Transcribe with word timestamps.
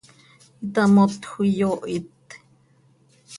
itamotjö, 0.65 1.33
iyoohit. 1.49 2.27